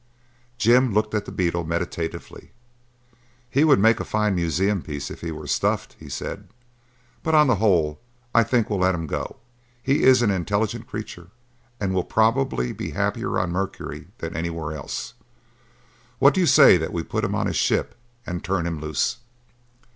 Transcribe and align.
Jim 0.57 0.95
looked 0.95 1.13
at 1.13 1.25
the 1.25 1.31
beetle 1.31 1.63
meditatively. 1.63 2.49
"He 3.47 3.63
would 3.63 3.77
make 3.79 3.99
a 3.99 4.03
fine 4.03 4.33
museum 4.33 4.81
piece 4.81 5.11
if 5.11 5.21
he 5.21 5.31
were 5.31 5.45
stuffed," 5.45 5.95
he 5.99 6.09
said, 6.09 6.47
"but 7.21 7.35
on 7.35 7.45
the 7.45 7.57
whole, 7.57 7.99
I 8.33 8.41
think 8.41 8.67
we'll 8.67 8.79
let 8.79 8.95
him 8.95 9.05
go. 9.05 9.35
He 9.79 10.01
is 10.01 10.23
an 10.23 10.31
intelligent 10.31 10.87
creature 10.87 11.29
and 11.79 11.93
will 11.93 12.03
probably 12.03 12.71
be 12.73 12.89
happier 12.97 13.37
on 13.37 13.51
Mercury 13.51 14.07
than 14.17 14.35
anywhere 14.35 14.73
else. 14.75 15.13
What 16.17 16.33
do 16.33 16.39
you 16.39 16.47
say 16.47 16.77
that 16.77 16.91
we 16.91 17.03
put 17.03 17.23
him 17.23 17.35
on 17.35 17.45
his 17.45 17.55
ship 17.57 17.93
and 18.25 18.43
turn 18.43 18.65
him 18.65 18.79
loose?" 18.79 19.17